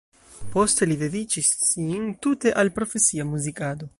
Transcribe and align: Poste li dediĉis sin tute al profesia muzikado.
Poste 0.53 0.87
li 0.91 0.97
dediĉis 1.01 1.51
sin 1.67 2.09
tute 2.27 2.57
al 2.63 2.75
profesia 2.81 3.31
muzikado. 3.37 3.89